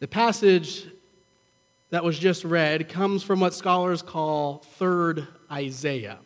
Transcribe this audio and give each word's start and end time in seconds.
The 0.00 0.06
passage 0.06 0.86
that 1.90 2.04
was 2.04 2.16
just 2.16 2.44
read 2.44 2.88
comes 2.88 3.24
from 3.24 3.40
what 3.40 3.52
scholars 3.52 4.00
call 4.00 4.64
3rd 4.78 5.26
Isaiah. 5.50 6.18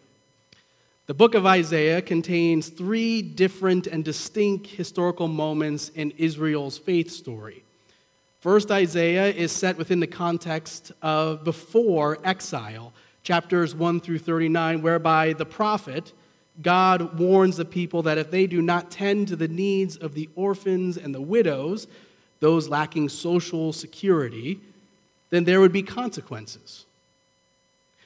The 1.07 1.15
book 1.15 1.35
of 1.35 1.47
Isaiah 1.47 2.03
contains 2.03 2.69
three 2.69 3.23
different 3.23 3.87
and 3.87 4.05
distinct 4.05 4.67
historical 4.67 5.27
moments 5.27 5.89
in 5.89 6.11
Israel's 6.19 6.77
faith 6.77 7.11
story. 7.11 7.65
First, 8.41 8.71
Isaiah 8.71 9.31
is 9.31 9.53
set 9.53 9.79
within 9.79 10.01
the 10.01 10.07
context 10.07 10.93
of 11.01 11.43
before 11.43 12.19
exile, 12.25 12.93
chapters 13.23 13.75
1 13.75 14.01
through 14.01 14.19
39, 14.19 14.83
whereby 14.83 15.33
the 15.33 15.47
prophet, 15.47 16.13
God 16.61 17.19
warns 17.19 17.57
the 17.57 17.65
people 17.65 18.03
that 18.03 18.19
if 18.19 18.31
they 18.31 18.47
do 18.47 18.61
not 18.61 18.91
tend 18.91 19.29
to 19.29 19.37
the 19.37 19.49
needs 19.49 19.97
of 19.97 20.13
the 20.13 20.29
orphans 20.35 20.99
and 20.99 21.15
the 21.15 21.23
widows, 21.23 21.87
those 22.43 22.69
lacking 22.69 23.09
social 23.09 23.73
security, 23.73 24.59
then 25.31 25.45
there 25.45 25.61
would 25.61 25.73
be 25.73 25.83
consequences. 25.83 26.85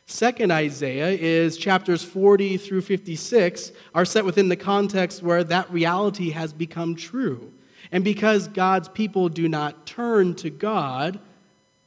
Second 0.07 0.53
Isaiah 0.53 1.09
is 1.09 1.57
chapters 1.57 2.05
40 2.05 2.59
through 2.59 2.83
56 2.83 3.73
are 3.95 4.05
set 4.05 4.27
within 4.27 4.51
the 4.51 4.55
context 4.55 5.23
where 5.23 5.43
that 5.43 5.73
reality 5.73 6.31
has 6.31 6.53
become 6.53 6.95
true. 6.95 7.51
And 7.91 8.05
because 8.05 8.47
God's 8.49 8.89
people 8.89 9.31
do 9.31 9.49
not 9.49 9.87
turn 9.87 10.35
to 10.37 10.51
God, 10.51 11.19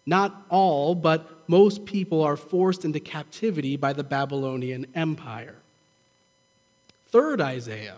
not 0.07 0.43
all, 0.49 0.95
but 0.95 1.47
most 1.47 1.85
people 1.85 2.23
are 2.23 2.35
forced 2.35 2.83
into 2.83 2.99
captivity 2.99 3.77
by 3.77 3.93
the 3.93 4.03
Babylonian 4.03 4.87
Empire. 4.95 5.55
Third 7.09 7.41
Isaiah, 7.41 7.97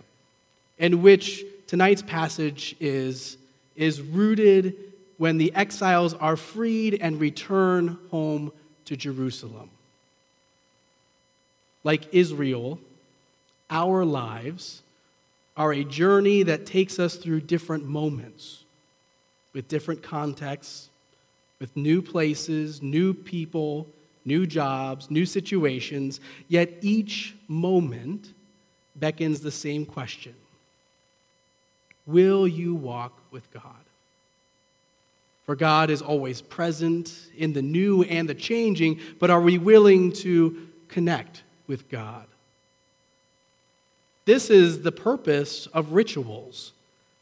in 0.77 1.01
which 1.01 1.45
tonight's 1.67 2.01
passage 2.01 2.75
is, 2.81 3.37
is 3.75 4.01
rooted 4.01 4.75
when 5.17 5.37
the 5.37 5.53
exiles 5.53 6.13
are 6.15 6.35
freed 6.35 6.97
and 7.01 7.19
return 7.19 7.99
home 8.09 8.51
to 8.85 8.95
Jerusalem. 8.95 9.69
Like 11.83 12.13
Israel, 12.13 12.79
our 13.69 14.03
lives 14.03 14.81
are 15.55 15.73
a 15.73 15.83
journey 15.83 16.43
that 16.43 16.65
takes 16.65 16.99
us 16.99 17.15
through 17.15 17.41
different 17.41 17.85
moments 17.85 18.63
with 19.53 19.67
different 19.67 20.01
contexts, 20.01 20.89
with 21.59 21.75
new 21.75 22.01
places, 22.01 22.81
new 22.81 23.13
people, 23.13 23.87
new 24.25 24.45
jobs, 24.45 25.11
new 25.11 25.25
situations, 25.25 26.19
yet 26.47 26.69
each 26.81 27.35
moment 27.47 28.33
beckons 28.95 29.41
the 29.41 29.51
same 29.51 29.85
question 29.85 30.35
Will 32.05 32.47
you 32.47 32.75
walk 32.75 33.17
with 33.31 33.51
God? 33.51 33.63
For 35.45 35.55
God 35.55 35.89
is 35.89 36.01
always 36.01 36.41
present 36.41 37.13
in 37.35 37.53
the 37.53 37.61
new 37.61 38.03
and 38.03 38.29
the 38.29 38.35
changing, 38.35 38.99
but 39.19 39.29
are 39.29 39.41
we 39.41 39.57
willing 39.57 40.11
to 40.13 40.67
connect 40.91 41.43
with 41.67 41.89
God. 41.89 42.25
This 44.25 44.49
is 44.49 44.81
the 44.81 44.91
purpose 44.91 45.67
of 45.67 45.93
rituals. 45.93 46.73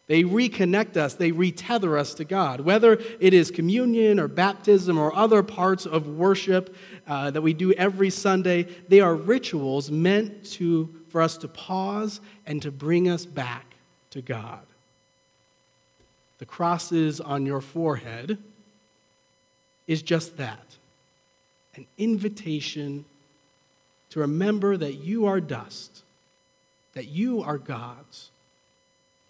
They 0.07 0.23
reconnect 0.23 0.97
us, 0.97 1.13
they 1.13 1.31
retether 1.31 1.97
us 1.97 2.15
to 2.15 2.25
God. 2.25 2.61
Whether 2.61 2.99
it 3.19 3.33
is 3.33 3.51
communion 3.51 4.19
or 4.19 4.27
baptism 4.27 4.97
or 4.97 5.15
other 5.15 5.43
parts 5.43 5.85
of 5.85 6.07
worship 6.07 6.75
uh, 7.07 7.29
that 7.29 7.41
we 7.41 7.53
do 7.53 7.73
every 7.73 8.09
Sunday, 8.09 8.63
they 8.87 9.01
are 9.01 9.13
rituals 9.13 9.91
meant 9.91 10.43
to, 10.53 10.89
for 11.09 11.21
us 11.21 11.37
to 11.37 11.47
pause 11.47 12.21
and 12.47 12.59
to 12.63 12.71
bring 12.71 13.07
us 13.07 13.23
back 13.23 13.68
to 14.11 14.21
God. 14.21 14.65
The 16.39 16.45
crosses 16.45 17.19
on 17.19 17.45
your 17.45 17.61
forehead 17.61 18.37
is 19.87 20.01
just 20.01 20.37
that 20.37 20.77
an 21.75 21.85
invitation 21.97 23.05
to 24.09 24.19
remember 24.19 24.75
that 24.75 24.95
you 24.95 25.25
are 25.25 25.39
dust, 25.39 26.03
that 26.93 27.07
you 27.07 27.41
are 27.41 27.57
God's, 27.57 28.31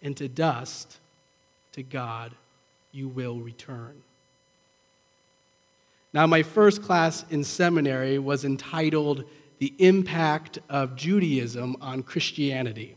and 0.02 0.16
to 0.18 0.28
dust, 0.28 0.98
to 1.74 1.84
God, 1.84 2.32
you 2.92 3.08
will 3.08 3.38
return. 3.38 4.02
Now, 6.14 6.26
my 6.26 6.42
first 6.42 6.82
class 6.82 7.24
in 7.30 7.44
seminary 7.44 8.18
was 8.18 8.46
entitled 8.46 9.26
The 9.60 9.74
Impact 9.78 10.58
of 10.70 10.96
Judaism 10.96 11.76
on 11.82 12.02
Christianity, 12.02 12.96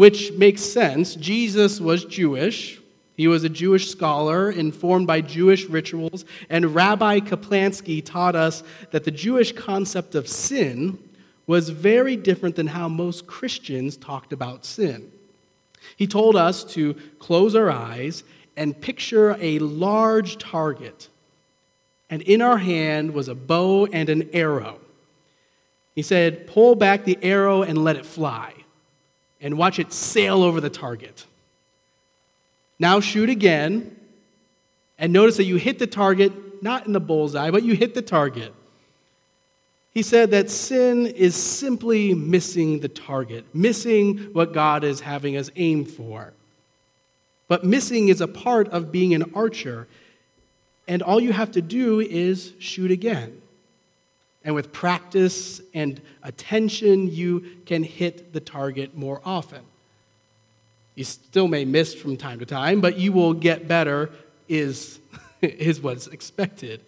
which 0.00 0.32
makes 0.32 0.62
sense. 0.62 1.14
Jesus 1.14 1.78
was 1.78 2.06
Jewish, 2.06 2.80
he 3.18 3.28
was 3.28 3.44
a 3.44 3.50
Jewish 3.50 3.90
scholar 3.90 4.50
informed 4.50 5.06
by 5.06 5.20
Jewish 5.20 5.66
rituals, 5.66 6.24
and 6.48 6.74
Rabbi 6.74 7.20
Kaplansky 7.20 8.02
taught 8.02 8.34
us 8.34 8.62
that 8.92 9.04
the 9.04 9.10
Jewish 9.10 9.52
concept 9.52 10.14
of 10.14 10.26
sin 10.26 10.98
was 11.46 11.68
very 11.68 12.16
different 12.16 12.56
than 12.56 12.68
how 12.68 12.88
most 12.88 13.26
Christians 13.26 13.98
talked 13.98 14.32
about 14.32 14.64
sin. 14.64 15.12
He 15.98 16.06
told 16.06 16.34
us 16.34 16.64
to 16.72 16.94
close 17.18 17.54
our 17.54 17.70
eyes 17.70 18.24
and 18.56 18.80
picture 18.80 19.36
a 19.38 19.58
large 19.58 20.38
target, 20.38 21.10
and 22.08 22.22
in 22.22 22.40
our 22.40 22.56
hand 22.56 23.12
was 23.12 23.28
a 23.28 23.34
bow 23.34 23.84
and 23.84 24.08
an 24.08 24.30
arrow. 24.32 24.80
He 25.94 26.00
said, 26.00 26.46
Pull 26.46 26.76
back 26.76 27.04
the 27.04 27.18
arrow 27.20 27.60
and 27.60 27.84
let 27.84 27.96
it 27.96 28.06
fly, 28.06 28.54
and 29.40 29.56
watch 29.56 29.78
it 29.78 29.92
sail 29.92 30.42
over 30.42 30.60
the 30.60 30.70
target. 30.70 31.24
Now 32.78 33.00
shoot 33.00 33.28
again. 33.28 33.96
And 34.98 35.12
notice 35.14 35.38
that 35.38 35.44
you 35.44 35.56
hit 35.56 35.78
the 35.78 35.86
target, 35.86 36.62
not 36.62 36.86
in 36.86 36.92
the 36.92 37.00
bullseye, 37.00 37.50
but 37.50 37.62
you 37.62 37.74
hit 37.74 37.94
the 37.94 38.02
target. 38.02 38.52
He 39.92 40.02
said 40.02 40.30
that 40.30 40.50
sin 40.50 41.06
is 41.06 41.34
simply 41.34 42.14
missing 42.14 42.80
the 42.80 42.88
target, 42.88 43.44
missing 43.54 44.18
what 44.32 44.52
God 44.52 44.84
is 44.84 45.00
having 45.00 45.36
us 45.36 45.50
aim 45.56 45.84
for. 45.84 46.32
But 47.48 47.64
missing 47.64 48.08
is 48.08 48.20
a 48.20 48.28
part 48.28 48.68
of 48.68 48.92
being 48.92 49.14
an 49.14 49.32
archer, 49.34 49.88
and 50.86 51.02
all 51.02 51.18
you 51.18 51.32
have 51.32 51.50
to 51.52 51.62
do 51.62 51.98
is 51.98 52.52
shoot 52.60 52.90
again. 52.90 53.39
And 54.44 54.54
with 54.54 54.72
practice 54.72 55.60
and 55.74 56.00
attention, 56.22 57.12
you 57.12 57.44
can 57.66 57.82
hit 57.82 58.32
the 58.32 58.40
target 58.40 58.96
more 58.96 59.20
often. 59.24 59.60
You 60.94 61.04
still 61.04 61.48
may 61.48 61.64
miss 61.64 61.94
from 61.94 62.16
time 62.16 62.38
to 62.40 62.46
time, 62.46 62.80
but 62.80 62.98
you 62.98 63.12
will 63.12 63.34
get 63.34 63.68
better, 63.68 64.10
is, 64.48 64.98
is 65.42 65.80
what's 65.80 66.06
expected. 66.06 66.80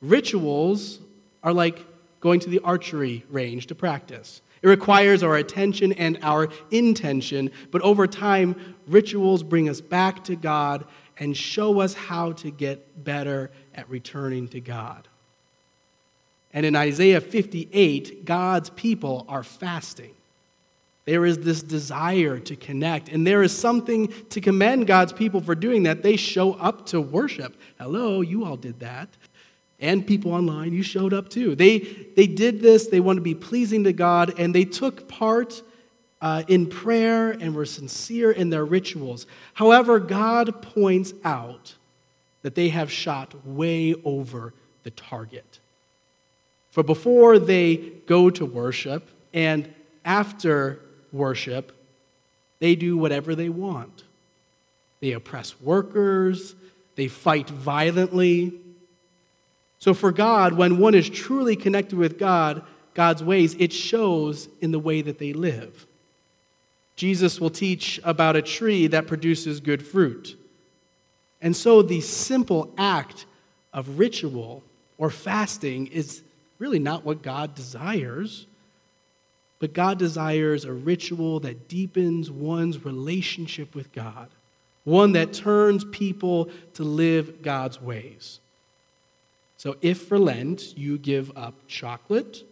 Rituals 0.00 0.98
are 1.42 1.52
like 1.52 1.84
going 2.20 2.40
to 2.40 2.50
the 2.50 2.60
archery 2.60 3.24
range 3.30 3.66
to 3.68 3.74
practice. 3.74 4.42
It 4.62 4.68
requires 4.68 5.22
our 5.22 5.36
attention 5.36 5.92
and 5.92 6.18
our 6.22 6.50
intention, 6.70 7.50
but 7.70 7.80
over 7.82 8.06
time, 8.06 8.76
rituals 8.86 9.42
bring 9.42 9.68
us 9.68 9.80
back 9.80 10.22
to 10.24 10.36
God 10.36 10.84
and 11.18 11.36
show 11.36 11.80
us 11.80 11.94
how 11.94 12.32
to 12.32 12.50
get 12.50 13.04
better 13.04 13.50
at 13.74 13.88
returning 13.88 14.48
to 14.48 14.60
God. 14.60 15.08
And 16.52 16.66
in 16.66 16.74
Isaiah 16.74 17.20
58, 17.20 18.24
God's 18.24 18.70
people 18.70 19.24
are 19.28 19.44
fasting. 19.44 20.14
There 21.04 21.24
is 21.24 21.38
this 21.38 21.62
desire 21.62 22.38
to 22.38 22.56
connect, 22.56 23.08
and 23.08 23.26
there 23.26 23.42
is 23.42 23.56
something 23.56 24.12
to 24.30 24.40
commend 24.40 24.86
God's 24.86 25.12
people 25.12 25.40
for 25.40 25.54
doing 25.54 25.84
that. 25.84 26.02
They 26.02 26.16
show 26.16 26.52
up 26.54 26.86
to 26.86 27.00
worship. 27.00 27.56
Hello, 27.78 28.20
you 28.20 28.44
all 28.44 28.56
did 28.56 28.80
that. 28.80 29.08
And 29.80 30.06
people 30.06 30.32
online, 30.32 30.72
you 30.72 30.82
showed 30.82 31.14
up 31.14 31.30
too. 31.30 31.54
They, 31.54 31.78
they 31.78 32.26
did 32.26 32.60
this, 32.60 32.88
they 32.88 33.00
want 33.00 33.16
to 33.16 33.22
be 33.22 33.34
pleasing 33.34 33.84
to 33.84 33.92
God, 33.92 34.38
and 34.38 34.54
they 34.54 34.64
took 34.64 35.08
part 35.08 35.62
uh, 36.20 36.42
in 36.48 36.66
prayer 36.66 37.30
and 37.30 37.54
were 37.54 37.64
sincere 37.64 38.30
in 38.30 38.50
their 38.50 38.64
rituals. 38.64 39.26
However, 39.54 39.98
God 39.98 40.60
points 40.60 41.14
out 41.24 41.74
that 42.42 42.54
they 42.54 42.68
have 42.68 42.92
shot 42.92 43.46
way 43.46 43.94
over 44.04 44.52
the 44.82 44.90
target. 44.90 45.60
For 46.70 46.82
before 46.82 47.38
they 47.38 47.76
go 48.06 48.30
to 48.30 48.46
worship 48.46 49.08
and 49.32 49.72
after 50.04 50.80
worship, 51.12 51.72
they 52.60 52.74
do 52.74 52.96
whatever 52.96 53.34
they 53.34 53.48
want. 53.48 54.04
They 55.00 55.12
oppress 55.12 55.60
workers, 55.60 56.54
they 56.94 57.08
fight 57.08 57.48
violently. 57.48 58.52
So, 59.78 59.94
for 59.94 60.12
God, 60.12 60.52
when 60.52 60.78
one 60.78 60.94
is 60.94 61.08
truly 61.08 61.56
connected 61.56 61.98
with 61.98 62.18
God, 62.18 62.62
God's 62.92 63.24
ways, 63.24 63.56
it 63.58 63.72
shows 63.72 64.48
in 64.60 64.72
the 64.72 64.78
way 64.78 65.00
that 65.00 65.18
they 65.18 65.32
live. 65.32 65.86
Jesus 66.96 67.40
will 67.40 67.50
teach 67.50 67.98
about 68.04 68.36
a 68.36 68.42
tree 68.42 68.86
that 68.88 69.06
produces 69.06 69.58
good 69.58 69.86
fruit. 69.86 70.36
And 71.40 71.56
so, 71.56 71.80
the 71.80 72.02
simple 72.02 72.74
act 72.76 73.24
of 73.72 73.98
ritual 73.98 74.62
or 74.98 75.08
fasting 75.08 75.86
is 75.86 76.22
really 76.60 76.78
not 76.78 77.04
what 77.04 77.22
God 77.22 77.56
desires. 77.56 78.46
But 79.58 79.74
God 79.74 79.98
desires 79.98 80.64
a 80.64 80.72
ritual 80.72 81.40
that 81.40 81.68
deepens 81.68 82.30
one's 82.30 82.84
relationship 82.84 83.74
with 83.74 83.92
God, 83.92 84.28
one 84.84 85.12
that 85.12 85.32
turns 85.32 85.84
people 85.84 86.48
to 86.74 86.84
live 86.84 87.42
God's 87.42 87.80
ways. 87.80 88.40
So, 89.58 89.76
if 89.82 90.02
for 90.02 90.18
Lent 90.18 90.78
you 90.78 90.96
give 90.96 91.36
up 91.36 91.54
chocolate, 91.68 92.44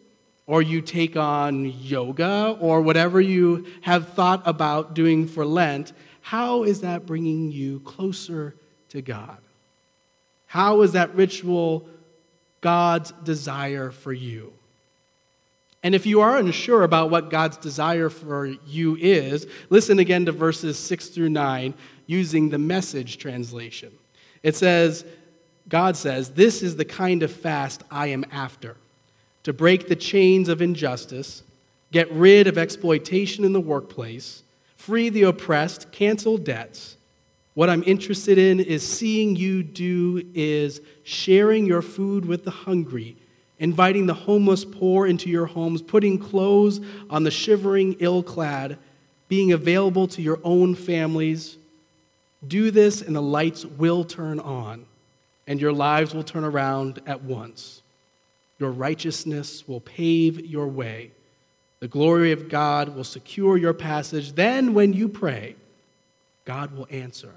or 0.47 0.61
you 0.61 0.83
take 0.83 1.17
on 1.17 1.65
yoga, 1.65 2.57
or 2.61 2.83
whatever 2.83 3.21
you 3.21 3.67
have 3.83 4.11
thought 4.11 4.43
about 4.47 4.95
doing 4.95 5.27
for 5.27 5.47
Lent, 5.47 5.93
how 6.21 6.65
is 6.65 6.83
that 6.83 7.07
bringing 7.07 7.51
you 7.51 7.81
closer 7.81 8.55
to 8.91 9.01
God? 9.01 9.39
How 10.47 10.83
is 10.83 10.93
that 10.93 11.15
ritual 11.15 11.87
God's 12.61 13.13
desire 13.25 13.91
for 13.91 14.13
you? 14.13 14.53
And 15.83 15.95
if 15.95 16.07
you 16.07 16.21
are 16.21 16.37
unsure 16.37 16.83
about 16.83 17.11
what 17.11 17.31
God's 17.31 17.57
desire 17.57 18.11
for 18.11 18.47
you 18.47 18.97
is, 18.97 19.47
listen 19.71 19.99
again 19.99 20.27
to 20.27 20.33
verses 20.33 20.79
6 20.79 21.09
through 21.09 21.31
9 21.31 21.73
using 22.07 22.49
the 22.49 22.59
message 22.59 23.19
translation. 23.19 23.93
It 24.43 24.57
says, 24.57 25.05
God 25.69 25.97
says, 25.97 26.31
This 26.31 26.63
is 26.63 26.77
the 26.77 26.85
kind 26.85 27.23
of 27.23 27.31
fast 27.31 27.85
I 27.91 28.09
am 28.09 28.25
after 28.33 28.77
to 29.45 29.53
break 29.55 29.89
the 29.89 29.97
chains 29.97 30.51
of 30.51 30.61
injustice, 30.61 31.43
get 31.91 32.13
rid 32.13 32.47
of 32.47 32.59
exploitation 32.59 33.47
in 33.47 33.55
the 33.55 33.61
workplace, 33.61 34.43
free 34.77 35.09
the 35.09 35.23
oppressed, 35.23 35.91
cancel 35.91 36.37
debts. 36.37 36.98
What 37.59 37.69
I'm 37.69 37.83
interested 37.87 38.39
in 38.39 38.61
is 38.61 38.87
seeing 38.87 39.35
you 39.35 39.65
do 39.65 40.23
is 40.33 40.81
sharing 41.03 41.67
your 41.67 41.83
food 41.83 42.25
with 42.25 42.45
the 42.45 42.53
hungry 42.53 43.17
inviting 43.59 44.07
the 44.07 44.15
homeless 44.15 44.65
poor 44.65 45.09
into 45.09 45.29
your 45.29 45.47
homes, 45.47 45.83
putting 45.83 46.21
clothes 46.21 46.81
on 47.11 47.25
the 47.25 47.33
shivering, 47.33 47.97
ill 47.99 48.23
clad, 48.23 48.79
being 49.27 49.51
available 49.51 50.07
to 50.07 50.23
your 50.23 50.39
own 50.45 50.77
families. 50.77 51.57
Do 52.47 52.71
this, 52.71 53.03
and 53.03 53.17
the 53.17 53.21
lights 53.21 53.65
will 53.65 54.05
turn 54.05 54.39
on, 54.39 54.87
and 55.49 55.61
your 55.61 55.73
lives 55.73 56.15
will 56.15 56.23
turn 56.23 56.45
around 56.45 57.03
at 57.09 57.25
once. 57.25 57.83
Your 58.61 58.71
righteousness 58.71 59.67
will 59.67 59.81
pave 59.81 60.47
your 60.47 60.69
way. 60.69 61.11
The 61.81 61.89
glory 61.89 62.31
of 62.31 62.49
God 62.49 62.95
will 62.95 63.03
secure 63.03 63.57
your 63.57 63.75
passage. 63.75 64.35
Then, 64.35 64.75
when 64.75 64.93
you 64.93 65.09
pray, 65.09 65.57
God 66.45 66.71
will 66.77 66.87
answer. 66.93 67.33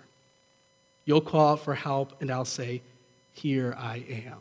You'll 1.06 1.22
call 1.22 1.54
out 1.54 1.62
for 1.62 1.76
help, 1.76 2.22
and 2.22 2.32
I'll 2.32 2.46
say, 2.46 2.82
Here 3.34 3.76
I 3.78 4.06
am. 4.28 4.40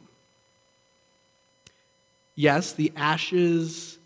Yes, 2.35 2.73
the 2.73 2.93
ashes 2.97 3.99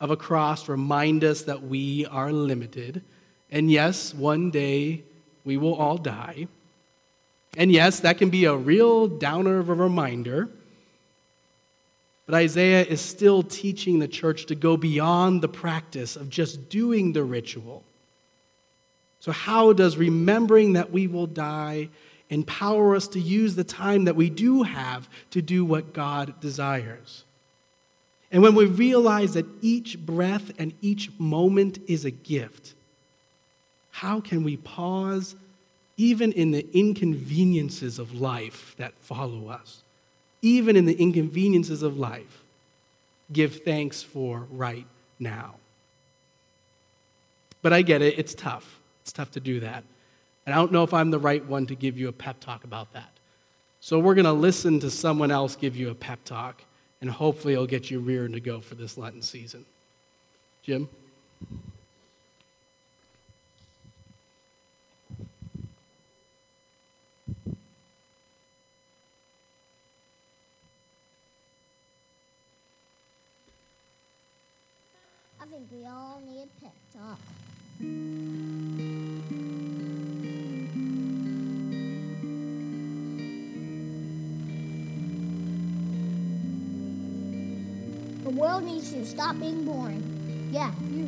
of 0.00 0.10
a 0.10 0.16
cross 0.16 0.68
remind 0.68 1.24
us 1.24 1.42
that 1.42 1.62
we 1.62 2.06
are 2.06 2.32
limited. 2.32 3.02
And 3.50 3.70
yes, 3.70 4.14
one 4.14 4.50
day 4.50 5.04
we 5.44 5.56
will 5.56 5.74
all 5.74 5.98
die. 5.98 6.48
And 7.56 7.70
yes, 7.70 8.00
that 8.00 8.18
can 8.18 8.30
be 8.30 8.46
a 8.46 8.56
real 8.56 9.06
downer 9.06 9.58
of 9.58 9.68
a 9.68 9.74
reminder. 9.74 10.48
But 12.26 12.36
Isaiah 12.36 12.84
is 12.84 13.00
still 13.00 13.42
teaching 13.42 13.98
the 13.98 14.08
church 14.08 14.46
to 14.46 14.54
go 14.54 14.76
beyond 14.76 15.42
the 15.42 15.48
practice 15.48 16.16
of 16.16 16.30
just 16.30 16.68
doing 16.68 17.12
the 17.12 17.24
ritual. 17.24 17.84
So, 19.22 19.30
how 19.30 19.72
does 19.72 19.96
remembering 19.96 20.72
that 20.72 20.90
we 20.90 21.06
will 21.06 21.28
die 21.28 21.90
empower 22.28 22.96
us 22.96 23.06
to 23.06 23.20
use 23.20 23.54
the 23.54 23.62
time 23.62 24.06
that 24.06 24.16
we 24.16 24.28
do 24.28 24.64
have 24.64 25.08
to 25.30 25.40
do 25.40 25.64
what 25.64 25.92
God 25.92 26.40
desires? 26.40 27.22
And 28.32 28.42
when 28.42 28.56
we 28.56 28.64
realize 28.64 29.34
that 29.34 29.46
each 29.60 29.96
breath 29.96 30.50
and 30.58 30.72
each 30.80 31.08
moment 31.20 31.78
is 31.86 32.04
a 32.04 32.10
gift, 32.10 32.74
how 33.92 34.20
can 34.20 34.42
we 34.42 34.56
pause 34.56 35.36
even 35.96 36.32
in 36.32 36.50
the 36.50 36.66
inconveniences 36.76 38.00
of 38.00 38.20
life 38.20 38.74
that 38.76 38.92
follow 39.02 39.46
us? 39.46 39.82
Even 40.40 40.74
in 40.74 40.84
the 40.84 41.00
inconveniences 41.00 41.84
of 41.84 41.96
life, 41.96 42.42
give 43.32 43.62
thanks 43.62 44.02
for 44.02 44.48
right 44.50 44.86
now. 45.20 45.54
But 47.60 47.72
I 47.72 47.82
get 47.82 48.02
it, 48.02 48.18
it's 48.18 48.34
tough. 48.34 48.80
It's 49.02 49.12
tough 49.12 49.30
to 49.32 49.40
do 49.40 49.60
that. 49.60 49.84
And 50.46 50.54
I 50.54 50.58
don't 50.58 50.72
know 50.72 50.82
if 50.82 50.94
I'm 50.94 51.10
the 51.10 51.18
right 51.18 51.44
one 51.44 51.66
to 51.66 51.74
give 51.74 51.98
you 51.98 52.08
a 52.08 52.12
pep 52.12 52.40
talk 52.40 52.64
about 52.64 52.92
that. 52.94 53.10
So 53.80 53.98
we're 53.98 54.14
going 54.14 54.26
to 54.26 54.32
listen 54.32 54.80
to 54.80 54.90
someone 54.90 55.30
else 55.30 55.56
give 55.56 55.76
you 55.76 55.90
a 55.90 55.94
pep 55.94 56.24
talk 56.24 56.62
and 57.00 57.10
hopefully 57.10 57.54
it'll 57.54 57.66
get 57.66 57.90
you 57.90 57.98
rearing 57.98 58.32
to 58.32 58.40
go 58.40 58.60
for 58.60 58.76
this 58.76 58.96
Lenten 58.96 59.22
season. 59.22 59.66
Jim? 60.62 60.88
I 75.40 75.44
think 75.46 75.66
we 75.72 75.84
all 75.86 76.22
need 76.24 76.44
a 76.44 76.64
pep 76.64 76.72
talk. 76.94 77.18
World 88.34 88.64
needs 88.64 88.92
you 88.92 89.00
to 89.00 89.06
stop 89.06 89.38
being 89.38 89.64
boring. 89.64 90.48
Yeah, 90.50 90.72
you. 90.88 91.06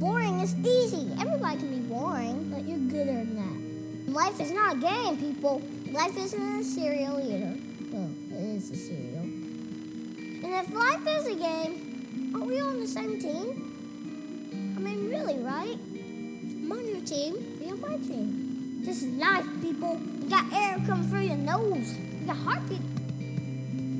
Boring 0.00 0.40
is 0.40 0.54
easy. 0.56 1.12
Everybody 1.20 1.58
can 1.58 1.70
be 1.70 1.88
boring, 1.88 2.50
but 2.50 2.64
you're 2.64 2.78
gooder 2.78 3.24
than 3.24 3.36
that. 3.36 4.12
Life 4.12 4.40
is 4.40 4.50
not 4.50 4.76
a 4.76 4.80
game, 4.80 5.16
people. 5.16 5.62
Life 5.90 6.16
isn't 6.16 6.60
a 6.60 6.64
cereal 6.64 7.18
either. 7.20 7.56
Well, 7.92 8.10
it 8.32 8.56
is 8.56 8.70
a 8.70 8.76
cereal. 8.76 9.22
And 9.22 10.44
if 10.44 10.72
life 10.74 11.06
is 11.06 11.26
a 11.26 11.36
game, 11.36 12.32
aren't 12.34 12.46
we 12.46 12.60
on 12.60 12.80
the 12.80 12.88
same 12.88 13.18
team? 13.20 14.74
I 14.76 14.80
mean, 14.80 15.08
really, 15.08 15.38
right? 15.38 15.78
I'm 15.94 16.72
on 16.72 16.86
your 16.86 17.00
team. 17.00 17.58
Be 17.58 17.70
on 17.70 17.80
my 17.80 17.96
team. 17.96 18.82
This 18.84 19.02
is 19.02 19.14
life, 19.14 19.46
people. 19.62 20.00
You 20.20 20.28
got 20.28 20.52
air 20.52 20.82
coming 20.86 21.08
through 21.08 21.20
your 21.20 21.36
nose. 21.36 21.94
You 21.96 22.26
got 22.26 22.36
heartbeat. 22.36 22.82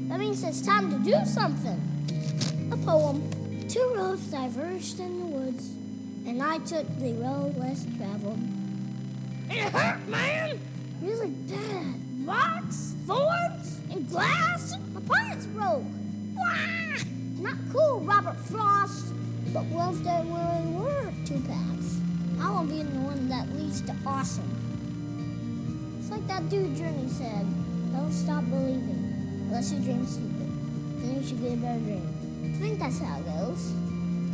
That 0.08 0.18
means 0.18 0.42
it's 0.44 0.60
time 0.60 0.90
to 0.90 0.98
do 0.98 1.24
something 1.24 1.93
a 2.72 2.76
poem. 2.78 3.22
Two 3.68 3.92
roads 3.96 4.30
diverged 4.30 5.00
in 5.00 5.18
the 5.18 5.26
woods, 5.26 5.70
and 6.26 6.42
I 6.42 6.58
took 6.58 6.86
the 6.98 7.12
road 7.14 7.56
less 7.56 7.86
traveled. 7.96 8.38
It 9.50 9.72
hurt, 9.72 10.06
man! 10.08 10.58
Really 11.02 11.30
bad. 11.30 11.94
Rocks, 12.26 12.94
thorns, 13.06 13.80
and 13.90 14.08
glass. 14.08 14.76
My 14.92 15.00
parts 15.00 15.46
broke. 15.46 15.84
Wah! 16.34 16.96
Not 17.38 17.56
cool, 17.72 18.00
Robert 18.00 18.36
Frost. 18.36 19.12
But 19.52 19.64
what 19.66 19.94
if 19.94 20.02
there 20.02 20.22
really 20.22 20.72
were 20.72 21.12
two 21.26 21.40
paths? 21.46 22.00
I 22.40 22.50
want 22.50 22.68
to 22.68 22.74
be 22.74 22.80
in 22.80 22.92
the 22.94 23.00
one 23.00 23.28
that 23.28 23.48
leads 23.54 23.82
to 23.82 23.94
awesome. 24.06 24.48
It's 26.00 26.10
like 26.10 26.26
that 26.26 26.48
dude 26.48 26.76
Journey 26.76 27.08
said, 27.08 27.46
don't 27.92 28.12
stop 28.12 28.44
believing 28.50 29.46
unless 29.46 29.72
you 29.72 29.78
dream 29.80 30.06
stupid. 30.06 30.50
Then 31.00 31.20
you 31.20 31.26
should 31.26 31.40
get 31.40 31.52
a 31.52 31.56
better 31.56 31.80
dream. 31.80 32.13
I 32.54 32.56
think 32.56 32.78
that's 32.78 33.00
how 33.00 33.18
it 33.18 33.26
goes. 33.26 33.72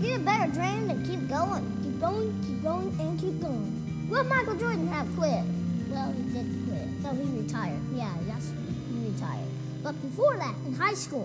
Get 0.02 0.20
a 0.20 0.22
better 0.22 0.52
dream 0.52 0.90
and 0.90 1.06
keep 1.06 1.26
going. 1.26 1.64
Keep 1.82 2.00
going, 2.00 2.44
keep 2.46 2.62
going, 2.62 2.94
and 3.00 3.18
keep 3.18 3.40
going. 3.40 4.08
Will 4.10 4.24
Michael 4.24 4.56
Jordan 4.56 4.86
have 4.88 5.08
quit? 5.16 5.42
Well, 5.88 6.12
he 6.12 6.22
did 6.24 6.46
quit. 6.68 6.88
So 7.02 7.14
he 7.14 7.40
retired. 7.40 7.80
Yeah, 7.94 8.12
yes, 8.26 8.52
he 8.92 9.10
retired. 9.10 9.48
But 9.82 9.92
before 10.02 10.36
that, 10.36 10.54
in 10.66 10.74
high 10.74 10.92
school, 10.92 11.24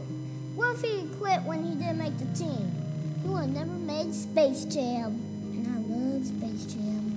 what 0.55 0.75
if 0.75 0.81
he 0.83 1.05
quit 1.19 1.43
when 1.43 1.65
he 1.65 1.75
didn't 1.75 1.97
make 1.97 2.17
the 2.17 2.31
team? 2.33 2.71
He 3.21 3.27
would 3.27 3.41
have 3.41 3.49
never 3.49 3.71
made 3.71 4.15
Space 4.15 4.63
Jam. 4.63 5.19
And 5.51 5.67
I 5.67 5.79
love 5.83 6.25
Space 6.25 6.73
Jam. 6.73 7.11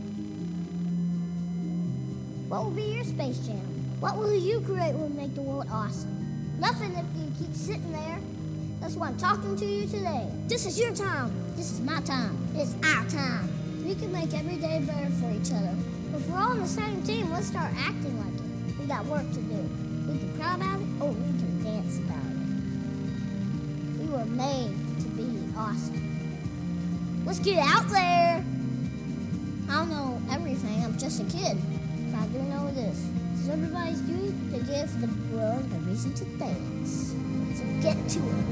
What 2.49 2.65
will 2.65 2.73
be 2.73 2.83
your 2.83 3.05
Space 3.05 3.39
Jam? 3.47 3.63
What 4.01 4.17
will 4.17 4.35
you 4.35 4.61
create 4.61 4.95
will 4.95 5.09
make 5.11 5.37
the 5.37 5.43
world 5.43 5.69
awesome? 5.71 6.59
Nothing 6.59 6.95
if 6.95 7.07
you 7.17 7.31
keep 7.39 7.55
sitting 7.55 7.93
there 7.93 8.19
that's 8.81 8.95
why 8.95 9.09
I'm 9.09 9.17
talking 9.17 9.57
to 9.57 9.65
you 9.65 9.87
today. 9.87 10.31
This 10.47 10.67
is 10.67 10.79
your 10.79 10.95
time. 10.95 11.33
This 11.57 11.73
is 11.73 11.81
my 11.81 12.01
time. 12.03 12.37
It's 12.55 12.75
our 12.85 13.05
time. 13.09 13.49
We 13.85 13.95
can 13.95 14.13
make 14.13 14.33
every 14.35 14.57
day 14.57 14.83
better 14.87 15.11
for 15.11 15.31
each 15.31 15.53
other. 15.53 15.75
If 16.15 16.29
we're 16.29 16.39
all 16.39 16.51
on 16.51 16.61
the 16.61 16.67
same 16.67 17.03
team, 17.03 17.31
let's 17.31 17.49
start 17.49 17.73
acting 17.77 18.19
like 18.19 18.35
it. 18.35 18.79
We 18.79 18.87
got 18.87 19.05
work 19.07 19.29
to 19.31 19.41
do. 19.41 19.69
We 20.09 20.19
can 20.19 20.39
cry 20.39 20.55
about 20.55 20.81
it, 20.81 20.87
or 21.01 21.11
we 21.11 21.39
can 21.39 21.63
dance 21.65 21.99
about 21.99 22.17
it. 22.17 24.01
We 24.01 24.07
were 24.09 24.25
made 24.25 24.75
to 25.01 25.09
be 25.09 25.53
awesome. 25.57 27.25
Let's 27.27 27.41
get 27.41 27.59
out 27.59 27.89
there. 27.89 28.45
I 29.69 29.73
don't 29.73 29.91
know 29.91 30.21
everything. 30.31 30.85
I'm 30.85 30.97
just 30.97 31.21
a 31.21 31.25
kid. 31.25 31.59
Glad 32.11 32.33
to 32.33 32.43
know 32.45 32.71
this. 32.73 32.99
So 33.45 33.53
everybody's 33.53 34.01
duty 34.01 34.35
to 34.53 34.59
give 34.65 35.01
the 35.01 35.09
world 35.35 35.65
a 35.73 35.79
reason 35.89 36.13
to 36.15 36.25
dance. 36.39 37.15
So 37.55 37.65
get 37.83 38.09
to 38.11 38.19
it. 38.19 38.45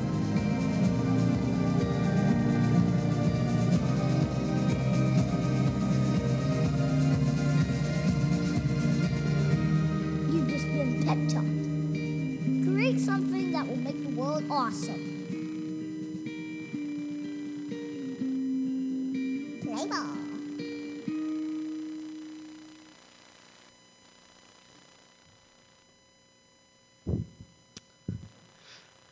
Create 12.65 13.01
something 13.01 13.53
that 13.53 13.67
will 13.67 13.77
make 13.77 14.03
the 14.03 14.21
world 14.21 14.45
awesome. 14.51 15.16